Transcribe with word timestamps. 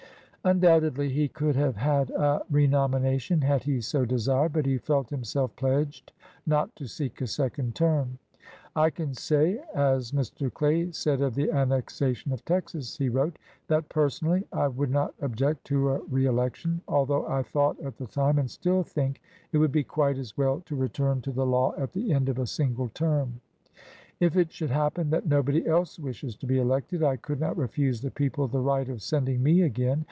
Undoubtedly 0.43 1.07
he 1.07 1.27
could 1.27 1.55
have 1.55 1.75
had 1.75 2.09
a 2.09 2.41
renomination 2.49 3.41
had 3.41 3.61
he 3.61 3.79
so 3.79 4.05
desired, 4.05 4.51
but 4.51 4.65
he 4.65 4.79
felt 4.79 5.07
himself 5.11 5.55
pledged 5.55 6.11
not 6.47 6.75
to 6.75 6.87
seek 6.87 7.21
a 7.21 7.27
second 7.27 7.75
term. 7.75 8.17
"I 8.75 8.89
can 8.89 9.13
say, 9.13 9.61
as 9.75 10.13
Mr. 10.13 10.51
Clay 10.51 10.89
said 10.93 11.21
of 11.21 11.35
the 11.35 11.51
annexation 11.51 12.31
of 12.33 12.43
Texas," 12.43 12.97
he 12.97 13.07
wrote, 13.07 13.37
"that 13.67 13.87
'personally 13.87 14.43
I 14.51 14.67
would 14.67 14.89
not 14.89 15.13
object' 15.21 15.63
to 15.65 15.89
a 15.91 15.99
reelection, 16.05 16.81
although 16.87 17.27
I 17.27 17.43
thought 17.43 17.79
at 17.79 17.97
the 17.97 18.07
time, 18.07 18.39
and 18.39 18.49
still 18.49 18.81
think, 18.81 19.21
it 19.51 19.59
would 19.59 19.71
be 19.71 19.83
quite 19.83 20.17
as 20.17 20.35
well 20.39 20.61
to 20.61 20.75
return 20.75 21.21
to 21.21 21.31
the 21.31 21.45
law 21.45 21.75
at 21.77 21.93
the 21.93 22.11
end 22.13 22.29
of 22.29 22.39
a 22.39 22.47
single 22.47 22.89
term.... 22.95 23.41
If 24.19 24.35
it 24.35 24.51
should 24.51 24.71
happen 24.71 25.11
that 25.11 25.27
nobody 25.27 25.67
else 25.67 25.99
wishes 25.99 26.35
to 26.37 26.47
be 26.47 26.57
elected, 26.57 27.03
I 27.03 27.17
could 27.17 27.39
not 27.39 27.57
refuse 27.59 28.01
the 28.01 28.09
people 28.09 28.47
the 28.47 28.59
right 28.59 28.89
of 28.89 29.03
sending 29.03 29.43
me 29.43 29.61
again. 29.61 29.99